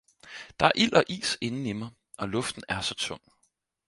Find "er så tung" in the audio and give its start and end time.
2.67-3.21